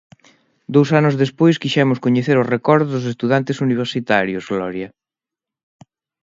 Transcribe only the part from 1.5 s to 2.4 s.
quixemos coñecer